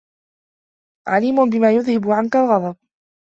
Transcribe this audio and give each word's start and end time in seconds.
عَلِيمٌ 1.07 1.49
بِمَا 1.49 1.71
يُذْهِبُ 1.71 2.09
عَنْك 2.11 2.35
الْغَضَبَ 2.35 2.75